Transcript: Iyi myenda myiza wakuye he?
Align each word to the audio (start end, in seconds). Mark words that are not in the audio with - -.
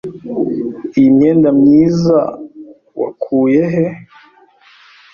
Iyi 0.97 1.09
myenda 1.15 1.49
myiza 1.59 2.19
wakuye 2.99 3.63
he? 3.73 3.85